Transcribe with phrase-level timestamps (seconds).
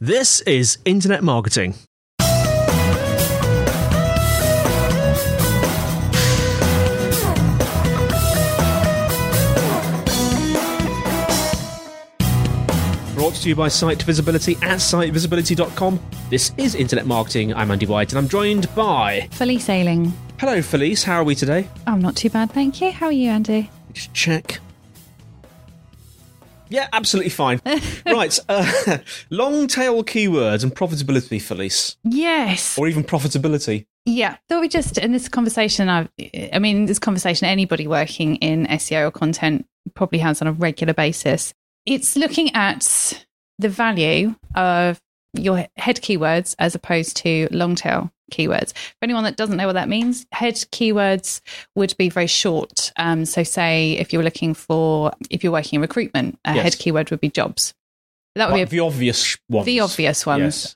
[0.00, 1.74] This is Internet Marketing.
[13.16, 15.98] Brought to you by Site Visibility at sitevisibility.com.
[16.30, 17.52] This is Internet Marketing.
[17.54, 19.28] I'm Andy White and I'm joined by.
[19.32, 20.12] Felice Ayling.
[20.38, 21.02] Hello, Felice.
[21.02, 21.68] How are we today?
[21.88, 22.92] I'm not too bad, thank you.
[22.92, 23.68] How are you, Andy?
[23.92, 24.60] Just check.
[26.68, 27.60] Yeah, absolutely fine.
[28.06, 28.38] right.
[28.48, 28.98] Uh,
[29.30, 31.96] long tail keywords and profitability, Felice.
[32.04, 32.78] Yes.
[32.78, 33.86] Or even profitability.
[34.04, 34.36] Yeah.
[34.48, 36.08] Thought we just, in this conversation, I've,
[36.52, 40.94] I mean, this conversation, anybody working in SEO or content probably has on a regular
[40.94, 41.52] basis.
[41.86, 43.24] It's looking at
[43.58, 45.00] the value of
[45.34, 48.72] your head keywords as opposed to long tail keywords.
[48.76, 51.40] For anyone that doesn't know what that means, head keywords
[51.74, 52.92] would be very short.
[52.96, 56.62] Um, so, say if you're looking for, if you're working in recruitment, a Yes.
[56.64, 57.74] head keyword would be jobs.
[58.34, 59.66] That would Like be the obvious ones.
[59.66, 60.42] the obvious ones.
[60.64, 60.74] Yes.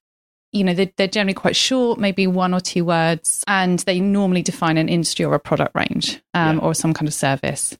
[0.55, 4.43] You know, they're, they're generally quite short, maybe one or two words, and they normally
[4.43, 6.63] define an industry or a product range um, Yeah.
[6.63, 7.77] or some kind of service.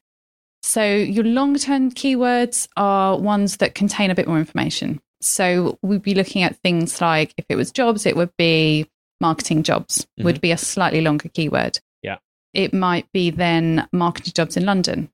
[0.63, 5.01] So, your long term keywords are ones that contain a bit more information.
[5.23, 8.89] So, we'd be looking at things like if it was jobs, it would be
[9.21, 11.75] marketing jobs, would be a slightly longer keyword.
[11.75, 12.07] Mm-hmm.
[12.09, 12.17] Yeah.
[12.55, 15.11] It might be then marketing jobs in London.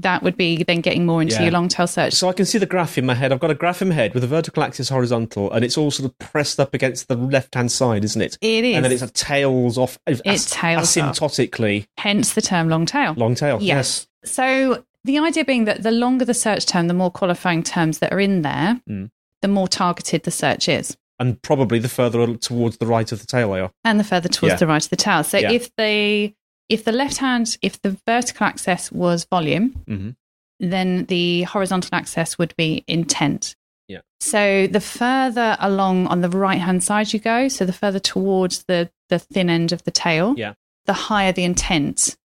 [0.00, 1.42] That would be then getting more into Yeah.
[1.42, 2.12] your long tail search.
[2.14, 3.32] So I can see the graph in my head.
[3.32, 5.90] I've got a graph in my head with a vertical axis horizontal, and it's all
[5.90, 8.38] sort of pressed up against the left hand side, isn't it?
[8.40, 8.76] It is.
[8.76, 9.98] And then it's a tails off.
[10.06, 11.18] It tails off.
[11.18, 13.14] asymptotically Hence the term long tail.
[13.16, 13.58] long tail.
[13.60, 14.06] Yes.
[14.24, 18.12] So the idea being that the longer the search term, the more qualifying terms that
[18.12, 19.10] are in there, Mm.
[19.42, 20.96] The more targeted the search is.
[21.20, 23.72] and probably the further towards the right of the tail they are.
[23.84, 24.56] And the further towards Yeah.
[24.58, 25.24] the right of the tail.
[25.24, 25.50] So Yeah.
[25.50, 26.32] if the
[26.68, 30.14] if the left hand, if the vertical axis was volume, Mhm.
[30.60, 33.56] then the horizontal axis would be intent.
[33.88, 34.00] Yeah.
[34.20, 38.64] So the further along on the right hand side you go, so the further towards
[38.68, 40.52] the the thin end of the tail, Yeah.
[40.86, 42.16] the higher the intent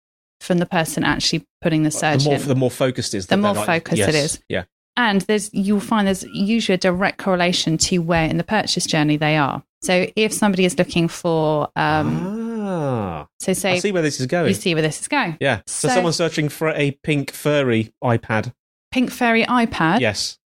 [0.41, 2.47] from the person actually putting the search The more, in.
[2.47, 4.39] the more focused is The more like- focused it yes, is.
[4.49, 4.63] Yeah.
[4.95, 9.17] And there's you'll find there's usually a direct correlation to where in the purchase journey
[9.17, 9.63] they are.
[9.81, 14.27] So if somebody is looking for, um, ah, so say I see where this is
[14.27, 14.47] going.
[14.47, 15.37] you see where this is going.
[15.41, 15.61] yeah.
[15.67, 18.53] So, So- someone's searching for a pink furry iPad.
[18.91, 20.37] Pink furry iPad, yes.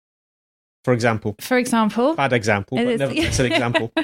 [0.85, 1.35] For example.
[1.41, 2.15] for example.
[2.15, 3.91] Bad example, It but it's an example.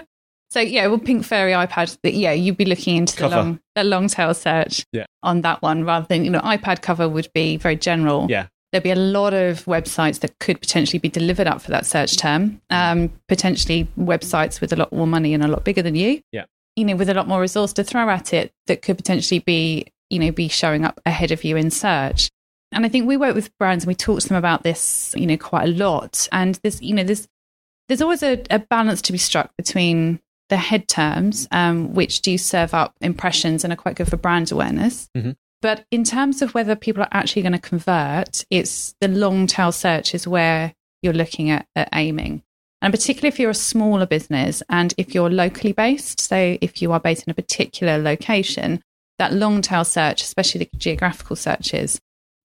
[0.52, 1.98] So yeah, well, Pink Fairy iPad.
[2.04, 5.06] Yeah, you'd be looking into the long, the long tail search Yeah.
[5.24, 8.28] on that one rather than you know iPad cover would be very general.
[8.30, 8.50] Yeah.
[8.74, 12.18] There'd be a lot of websites that could potentially be delivered up for that search
[12.18, 12.60] term.
[12.72, 16.22] Um, potentially websites with a lot more money and a lot bigger than you.
[16.32, 16.46] Yeah.
[16.76, 19.86] You know, with a lot more resource to throw at it that could potentially be,
[20.10, 22.32] you know, be showing up ahead of you in search.
[22.72, 25.28] And I think we work with brands and we talk to them about this, you
[25.28, 26.28] know, quite a lot.
[26.32, 27.28] And there's, you know, there's
[27.90, 30.20] there's always a, a balance to be struck between
[30.50, 34.52] the head terms, um, which do serve up impressions and are quite good for brand
[34.52, 35.10] awareness.
[35.16, 35.36] Mhm.
[35.64, 39.72] But in terms of whether people are actually going to convert, it's the long tail
[39.72, 42.44] search is where you're looking at, at aiming.
[42.82, 46.92] And particularly if you're a smaller business and if you're locally based, so if you
[46.92, 48.84] are based in a particular location,
[49.20, 51.98] that long tail search, especially the geographical searches,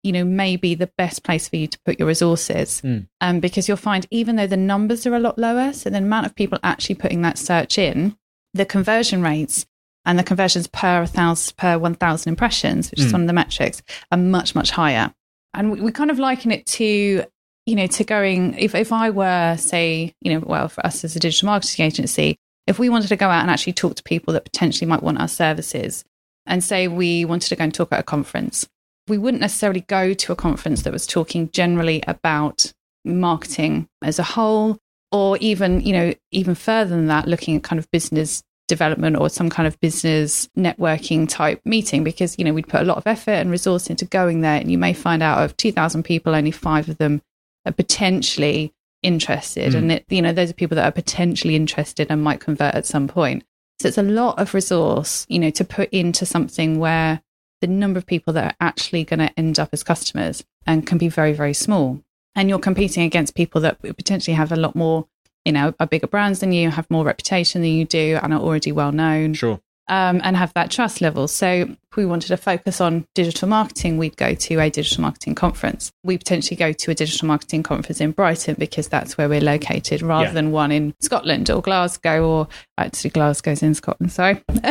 [0.04, 2.80] you know, may be the best place for you to put your resources.
[2.82, 3.08] Mm.
[3.20, 6.26] Um, because you'll find even though the numbers are a lot lower, so the amount
[6.26, 8.16] of people actually putting that search in,
[8.54, 9.66] the conversion rates
[10.08, 13.12] and the conversions per thousand per one thousand impressions, which is Mm.
[13.12, 15.14] one of the metrics, are much much higher.
[15.54, 17.24] And we, we kind of liken it to
[17.66, 21.14] you know to going if if I were say you know well for us as
[21.14, 24.32] a digital marketing agency, if we wanted to go out and actually talk to people
[24.34, 26.04] that potentially might want our services,
[26.46, 28.66] and say we wanted to go and talk at a conference,
[29.08, 32.72] we wouldn't necessarily go to a conference that was talking generally about
[33.04, 34.78] marketing as a whole,
[35.12, 39.28] or even, you know, even further than that, looking at kind of business development or
[39.28, 43.06] some kind of business networking type meeting because you know we'd put a lot of
[43.06, 46.50] effort and resource into going there and you may find out of 2000 people only
[46.50, 47.20] 5 of them
[47.66, 48.72] are potentially
[49.02, 49.72] interested.
[49.72, 49.78] Mm.
[49.78, 52.86] and it, you know those are people that are potentially interested and might convert at
[52.86, 53.44] some point.
[53.80, 57.22] So it's a lot of resource you know to put into something where
[57.60, 60.98] the number of people that are actually going to end up as customers and can
[60.98, 62.02] be very very small.
[62.34, 65.08] And you're competing against people that potentially have a lot more
[65.44, 68.40] you know are bigger brands than you have more reputation than you do and are
[68.40, 69.60] already well known Sure.
[69.88, 71.26] um, and have that trust level.
[71.28, 75.34] So if we wanted to focus on digital marketing, we'd go to a digital marketing
[75.34, 75.90] conference.
[76.04, 80.02] We potentially go to a digital marketing conference in Brighton because that's where we're located,
[80.02, 80.32] rather Yeah.
[80.32, 84.12] than one in Scotland or Glasgow or actually Glasgow's in Scotland.
[84.12, 84.42] Sorry,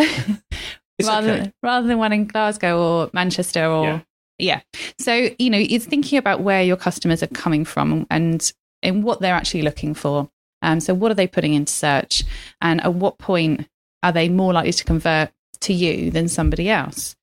[1.04, 1.52] rather okay.
[1.64, 4.00] rather than one in Glasgow or Manchester or Yeah.
[4.40, 4.62] yeah.
[5.00, 8.52] So you know, it's thinking about where your customers are coming from and
[8.84, 10.30] and what they're actually looking for.
[10.62, 12.24] Um, so what are they putting into search,
[12.62, 13.68] and at what point
[14.04, 15.32] are they more likely to convert
[15.62, 17.16] to you than somebody else?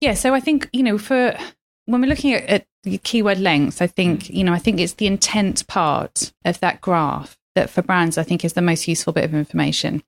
[0.00, 0.14] Yeah.
[0.14, 1.36] So I think you know for
[1.86, 2.44] when we're looking at,
[2.84, 6.80] at keyword length, I think you know I think it's the intent part of that
[6.80, 10.02] graph that for brands I think is the most useful bit of information.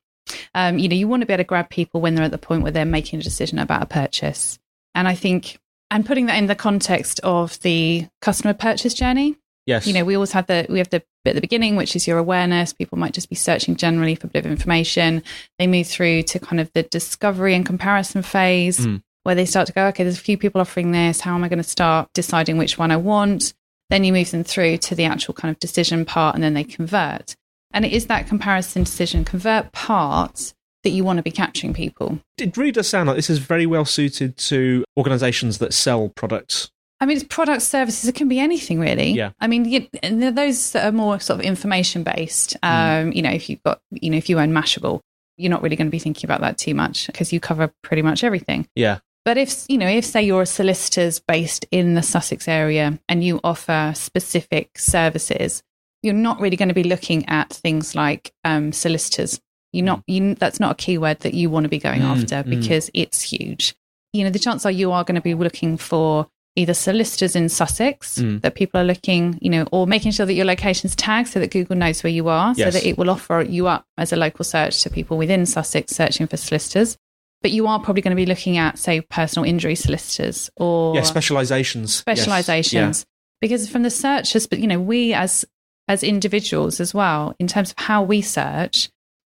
[0.53, 2.37] Um, you know, you want to be able to grab people when they're at the
[2.37, 4.59] point where they're making a decision about a purchase.
[4.93, 5.59] And I think,
[5.89, 9.87] and putting that in the context of the customer purchase journey, Yes.
[9.87, 12.17] you know, we always have the we have the at the beginning, which is your
[12.17, 12.73] awareness.
[12.73, 15.21] People might just be searching generally for a bit of information.
[15.57, 19.01] They move through to kind of the discovery and comparison phase, Mm.
[19.23, 21.19] where they start to go, okay, there's a few people offering this.
[21.21, 23.53] How am I going to start deciding which one I want?
[23.89, 26.63] Then you move them through to the actual kind of decision part, and then they
[26.63, 27.35] convert.
[27.73, 32.19] And it is that comparison, decision, convert part that you want to be capturing people.
[32.37, 36.71] it really does sound like this is very well suited to organizations that sell products.
[37.01, 38.09] I mean, it's product services.
[38.09, 39.11] It can be anything, really.
[39.11, 39.31] Yeah.
[39.39, 42.57] I mean, you, those that are more sort of information based.
[42.61, 44.99] Um, You know, if you've got, you know, if you own Mashable,
[45.37, 48.01] you're not really going to be thinking about that too much because you cover pretty
[48.01, 48.67] much everything.
[48.75, 48.99] Yeah.
[49.23, 53.23] But if, you know, if say you're a solicitor's based in the Sussex area and
[53.23, 55.63] you offer specific services,
[56.03, 59.39] you're not really going to be looking at things like um, solicitors.
[59.71, 62.43] You're not, you, that's not a keyword that you want to be going Mm, after
[62.43, 62.49] mm.
[62.49, 63.75] because it's huge.
[64.13, 67.47] You know, the chances are you are going to be looking for either solicitors in
[67.47, 68.41] Sussex Mm.
[68.41, 71.51] that people are looking, you know, or making sure that your location's tagged so that
[71.51, 72.73] Google knows where you are, Yes.
[72.73, 75.93] so that it will offer you up as a local search to people within Sussex
[75.95, 76.97] searching for solicitors.
[77.41, 81.03] But you are probably going to be looking at, say, personal injury solicitors or Yeah.
[81.03, 81.91] Specializations.
[82.05, 82.19] Yes.
[82.19, 83.05] specializations.
[83.41, 85.45] Because from the searchers, but you know, we as
[85.87, 88.89] as individuals as well, in terms of how we search,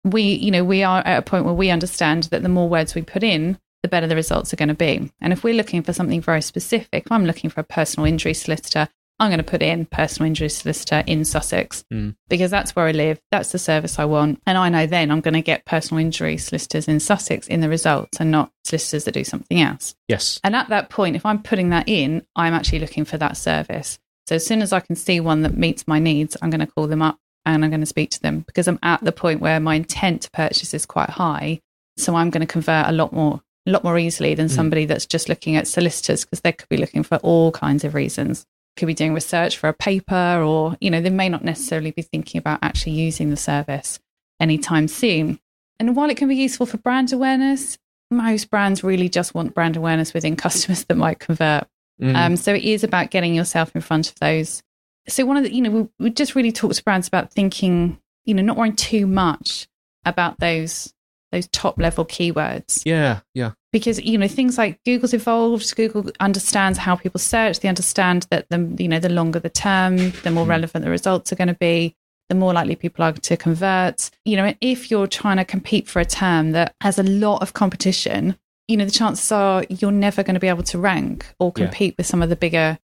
[0.05, 2.95] we you know we are at a point where we understand that the more words
[2.95, 5.13] we put in, the better the results are going to be.
[5.21, 8.33] And if we're looking for something very specific, if I'm looking for a personal injury
[8.33, 8.89] solicitor,
[9.21, 12.17] I'm going to put in personal injury solicitor in Sussex Mm.
[12.29, 13.21] because that's where I live.
[13.31, 14.41] That's the service I want.
[14.47, 17.69] And I know then I'm going to get personal injury solicitors in Sussex in the
[17.69, 19.95] results and not solicitors that do something else.
[20.09, 20.41] Yes.
[20.43, 23.99] And at that point, if I'm putting that in, I'm actually looking for that service.
[24.27, 26.67] So as soon as I can see one that meets my needs, I'm going to
[26.67, 29.41] call them up and I'm going to speak to them because I'm at the point
[29.43, 31.61] where my intent to purchase is quite high.
[31.99, 34.55] So I'm going to convert a lot more, a lot more easily than Mm.
[34.55, 37.95] somebody that's just looking at solicitors because they could be looking for all kinds of
[37.95, 38.45] reasons.
[38.77, 42.03] Could be doing research for a paper, or you know, they may not necessarily be
[42.03, 44.01] thinking about actually using the service
[44.41, 45.39] anytime soon.
[45.79, 47.79] And while it can be useful for brand awareness,
[48.11, 51.67] most brands really just want brand awareness within customers that might convert.
[52.01, 52.17] Mm.
[52.17, 54.63] Um, so it is about getting yourself in front of those.
[55.09, 57.99] So one of the, you know, we, we just really talk to brands about thinking,
[58.25, 59.69] you know, not worrying too much
[60.05, 60.94] about those
[61.35, 63.21] those top level keywords yeah.
[63.35, 63.53] Yeah.
[63.73, 65.75] because you know things like Google's evolved.
[65.77, 67.61] Google understands how people search.
[67.61, 70.49] They understand that the you know the longer the term, the more Mm.
[70.57, 71.95] relevant the results are going to be.
[72.31, 74.11] The more likely people are to convert.
[74.25, 77.53] You know, if you're trying to compete for a term that has a lot of
[77.53, 78.37] competition,
[78.69, 81.67] you know the chances are you're never going to be able to rank or Yeah.
[81.67, 82.79] compete with some of the bigger,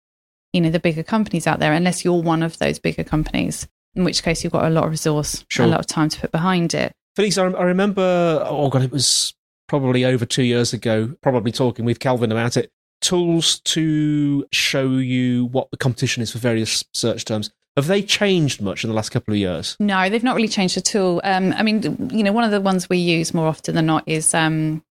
[0.52, 3.66] you know, the bigger companies out there, unless you're one of those bigger companies.
[3.94, 5.64] In which case, you've got a lot of resource, Sure.
[5.66, 6.92] a lot of time to put behind it.
[7.16, 9.34] Felix, I, I remember, oh God, it was
[9.68, 12.70] probably over two years ago, probably talking with Calvin about it.
[13.00, 17.50] Tools to show you what the competition is for various search terms.
[17.76, 19.76] Have they changed much in the last couple of years?
[19.80, 21.20] No, they've not really changed at all.
[21.24, 24.04] Um, I mean, you know, one of the ones we use more often than not
[24.06, 24.84] is um,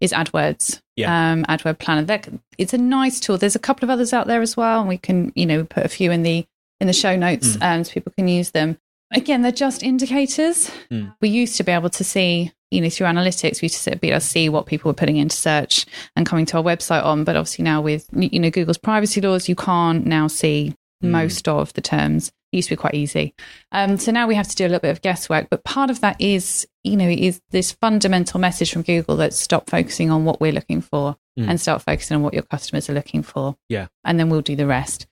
[0.00, 0.80] is AdWords.
[0.96, 1.32] Yeah.
[1.32, 2.02] Um, AdWord Planner.
[2.04, 3.38] That it's a nice tool.
[3.38, 5.86] There's a couple of others out there as well, and we can you know put
[5.86, 6.44] a few in the
[6.80, 7.62] in the show notes Mm.
[7.78, 8.78] um, so people can use them.
[9.12, 10.70] Again, they're just indicators.
[10.90, 11.14] Mm.
[11.20, 14.08] We used to be able to see, you know, through analytics, we used to be
[14.10, 17.24] able to see what people were putting into search and coming to our website on.
[17.24, 21.10] But obviously now with you know Google's privacy laws, you can't now see Mm.
[21.10, 22.32] most of the terms.
[22.52, 23.32] It used to be quite easy.
[23.70, 25.46] Um, so now we have to do a little bit of guesswork.
[25.48, 29.70] But part of that is, you know, is this fundamental message from Google that stop
[29.70, 31.50] focusing on what we're looking for Mm.
[31.50, 33.54] and start focusing on what your customers are looking for.
[33.68, 33.86] Yeah.
[34.02, 35.06] And then we'll do the rest.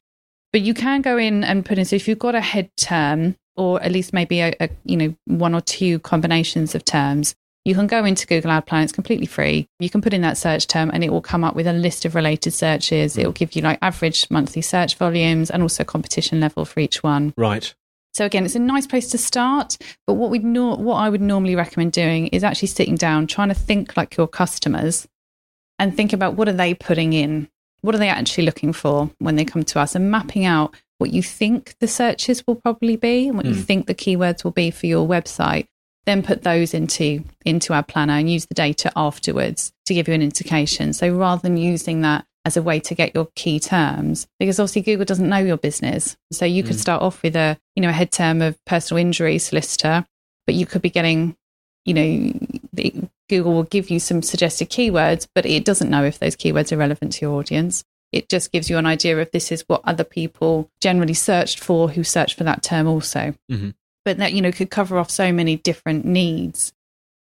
[0.52, 3.36] But you can go in and put in, so if you've got a head term
[3.56, 7.34] or at least maybe a, a you know, one or two combinations of terms,
[7.64, 8.84] you can go into Google Ad Plan.
[8.84, 9.68] It's completely free.
[9.80, 12.04] You can put in that search term and it will come up with a list
[12.04, 13.16] of related searches.
[13.16, 13.26] It hmm.
[13.26, 17.34] will give you like average monthly search volumes and also competition level for each one.
[17.36, 17.74] Right.
[18.14, 19.76] So again, it's a nice place to start.
[20.06, 23.48] But what we nor what I would normally recommend doing is actually sitting down, trying
[23.48, 25.06] to think like your customers,
[25.78, 27.48] and think about what are they putting in,
[27.82, 31.12] what are they actually looking for when they come to us, and mapping out what
[31.12, 33.64] you think the searches will probably be and what you Mm.
[33.64, 35.66] think the keywords will be for your website.
[36.06, 40.14] Then put those into into our planner and use the data afterwards to give you
[40.14, 40.92] an indication.
[40.92, 44.82] So rather than using that as a way to get your key terms, because obviously
[44.82, 46.16] Google doesn't know your business.
[46.32, 46.80] So you could Mm.
[46.80, 50.06] start off with a you know a head term of personal injury solicitor,
[50.46, 51.36] but you could be getting
[51.84, 52.32] you know
[52.72, 52.94] the,
[53.28, 56.76] Google will give you some suggested keywords, but it doesn't know if those keywords are
[56.76, 57.82] relevant to your audience.
[58.16, 61.90] It just gives you an idea of this is what other people generally searched for
[61.90, 63.34] who searched for that term also.
[63.50, 63.74] Mhm.
[64.04, 66.72] But that you know could cover off so many different needs.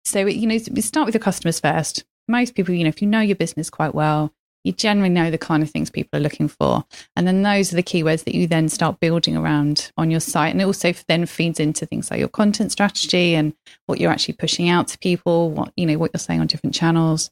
[0.06, 2.04] So you know start with your customers first.
[2.28, 4.32] Most people, you know, if you know your business quite well,
[4.64, 6.86] you generally know the kind of things people are looking for.
[7.16, 10.52] And then those are the keywords that you then start building around on your site.
[10.52, 13.54] And it also then feeds into things like your content strategy and
[13.88, 16.76] what you're actually pushing out to people, what, you know, what you're saying on different
[16.76, 17.32] channels.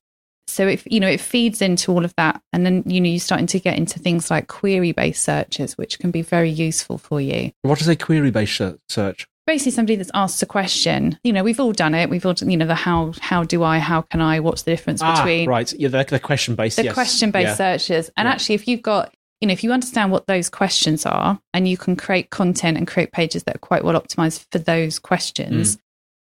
[0.50, 2.41] So if, you know, it feeds into all of that.
[2.53, 6.00] And then, you know, you're starting to get into things like query based searches, which
[6.00, 9.27] can be very useful for you What is a query based search?
[9.48, 11.18] basically somebody that's asked a question.
[11.24, 12.08] You know, we've all done it.
[12.12, 14.72] We've all, done, you know, the how, how do I, how can I, what's the
[14.72, 15.74] difference Ah, between right.
[15.74, 16.77] Yeah, they're, they're question based.
[16.77, 16.94] the yes.
[16.94, 17.77] question based Yeah.
[17.77, 18.12] searches.
[18.15, 18.32] And Yeah.
[18.34, 21.77] actually, if you've got, you know, if you understand what those questions are and you
[21.77, 25.79] can create content and create pages that are quite well optimized for those questions, Mm.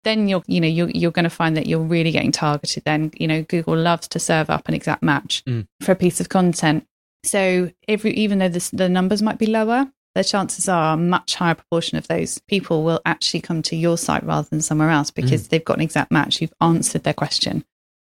[0.07, 2.83] Then you're, you know, you're, you're going to find that you're really getting targeted.
[2.85, 5.67] Then, you know, Google loves to serve up an exact match Mm.
[5.81, 6.85] for a piece of content.
[7.23, 11.35] So every, even though the, the numbers might be lower, the chances are a much
[11.35, 15.11] higher proportion of those people will actually come to your site rather than somewhere else
[15.11, 16.41] because they've got an exact match.
[16.41, 17.63] You've answered their question,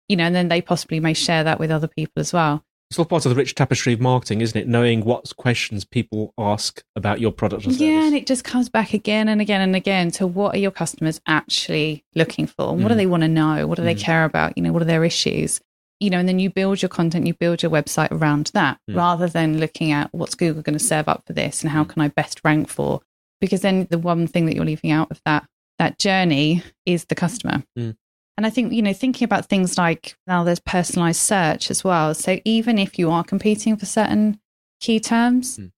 [0.08, 2.64] you know, and then they possibly may share that with other people as well.
[2.90, 4.66] It's all part of the rich tapestry of marketing, isn't it?
[4.68, 7.82] Knowing what questions people ask about your product or service.
[7.82, 10.72] Yeah, and it just comes back again and again and again to what are your
[10.72, 12.70] customers actually looking for?
[12.72, 12.98] And What do Mm.
[12.98, 13.68] they want to know?
[13.68, 14.00] What do they Mm.
[14.00, 14.54] care about?
[14.58, 15.60] You know, what are their issues?
[16.00, 18.96] You know, and then you build your content, you build your website around that Mm.
[18.96, 21.90] rather than looking at what's Google going to serve up for this and how Mm.
[21.90, 23.02] can I best rank for?
[23.42, 25.46] Because then the one thing that you're leaving out of that
[25.80, 27.64] that journey is the customer.
[27.78, 27.96] Mm.
[28.38, 32.14] And I think, you know, thinking about things like now there's personalized search as well.
[32.14, 34.40] So even if you are competing for certain
[34.80, 35.72] key terms, Mm.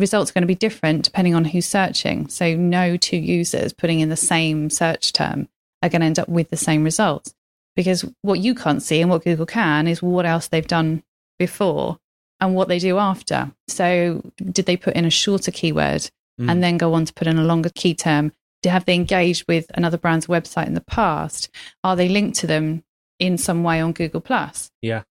[0.00, 2.28] results are going to be different depending on who's searching.
[2.28, 5.48] So no two users putting in the same search term
[5.82, 7.34] are going to end up with the same results
[7.74, 11.02] because what you can't see and what Google can is what else they've done
[11.38, 11.98] before
[12.40, 13.50] and what they do after.
[13.68, 16.08] So did they put in a shorter keyword
[16.40, 16.50] Mm.
[16.50, 18.32] and then go on to put in a longer key term?
[18.68, 21.48] Have they engaged with another brand's website in the past?
[21.84, 22.82] Are they linked to them
[23.18, 24.70] in some way on Google Plus?
[24.82, 25.02] Yeah.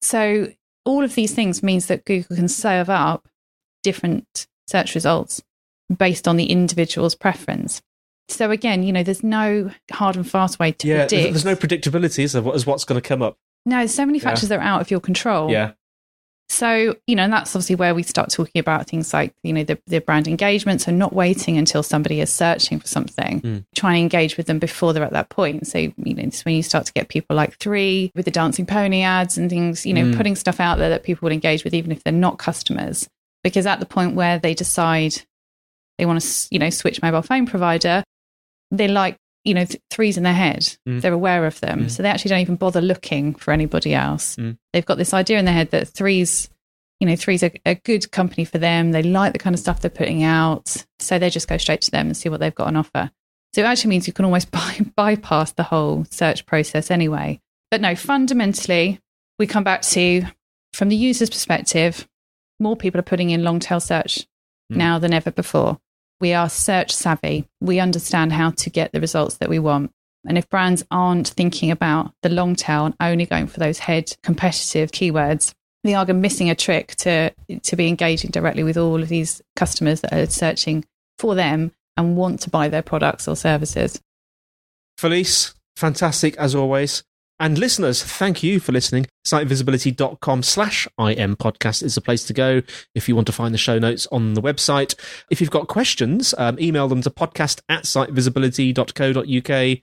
[0.00, 0.52] So
[0.84, 3.28] all of these things means that Google can serve up
[3.82, 5.42] different search results
[5.96, 7.80] based on the individual's preference.
[8.28, 11.32] So again, you know, there's no hard and fast way to yeah, predict.
[11.32, 13.36] there's, no predictability, is there, what- as what's going to come up?
[13.64, 14.24] no, there's so many Yeah.
[14.24, 15.50] factors that are out of your control.
[15.50, 15.72] Yeah.
[16.48, 19.64] So, you know, and that's obviously where we start talking about things like, you know,
[19.64, 20.80] the, the brand engagement.
[20.80, 23.64] So, not waiting until somebody is searching for something, Mm.
[23.74, 25.66] try and engage with them before they're at that point.
[25.66, 28.64] So, you know, it's when you start to get people like three with the dancing
[28.64, 30.16] pony ads and things, you know, Mm.
[30.16, 33.08] putting stuff out there that people would engage with, even if they're not customers.
[33.42, 35.16] Because at the point where they decide
[35.98, 38.04] they want to, you know, switch mobile phone provider,
[38.70, 40.76] they like, you know, th- threes in their head.
[40.88, 41.00] Mm.
[41.00, 41.84] They're aware of them.
[41.84, 41.90] Mm.
[41.90, 44.36] So they actually don't even bother looking for anybody else.
[44.36, 44.58] Mm.
[44.72, 46.50] They've got this idea in their head that threes,
[47.00, 48.90] you know, threes are a good company for them.
[48.92, 50.84] They like the kind of stuff they're putting out.
[50.98, 53.10] So they just go straight to them and see what they've got on offer.
[53.54, 57.40] So it actually means you can almost by- bypass the whole search process anyway.
[57.70, 59.00] But no, fundamentally,
[59.38, 60.22] we come back to
[60.72, 62.06] from the user's perspective,
[62.58, 64.26] more people are putting in long tail search
[64.72, 64.76] Mm.
[64.78, 65.78] now than ever before.
[66.20, 67.46] We are search savvy.
[67.60, 69.90] We understand how to get the results that we want.
[70.26, 74.16] And if brands aren't thinking about the long tail and only going for those head
[74.22, 75.52] competitive keywords,
[75.84, 77.32] they are missing a trick to
[77.62, 80.84] to be engaging directly with all of these customers that are searching
[81.18, 84.00] for them and want to buy their products or services.
[84.98, 87.04] Felice, fantastic as always.
[87.38, 89.06] And listeners, thank you for listening.
[89.26, 92.62] Sitevisibility.com slash IM podcast is the place to go
[92.94, 94.94] if you want to find the show notes on the website.
[95.30, 99.78] If you've got questions, um, email them to podcast at sitevisibility.co.uk.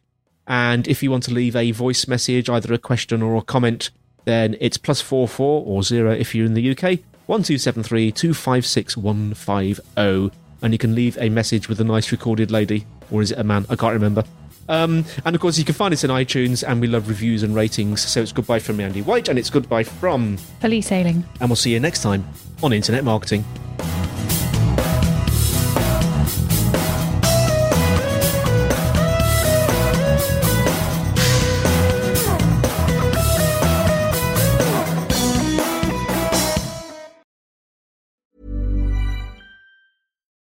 [0.47, 3.91] And if you want to leave a voice message, either a question or a comment,
[4.25, 7.83] then it's plus four four or zero if you're in the UK, one two seven
[7.83, 10.31] three two five six one five zero,
[10.61, 13.43] and you can leave a message with a nice recorded lady, or is it a
[13.43, 13.65] man?
[13.69, 14.23] I can't remember.
[14.69, 17.53] Um, and of course, you can find us in iTunes, and we love reviews and
[17.55, 18.01] ratings.
[18.01, 21.23] So it's goodbye from me, Andy White, and it's goodbye from, Felice Ayling.
[21.39, 22.25] and we'll see you next time
[22.61, 23.43] on Internet Marketing.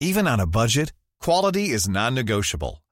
[0.00, 2.82] Even on a budget, quality is non-negotiable.